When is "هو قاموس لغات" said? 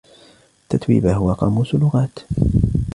1.13-2.19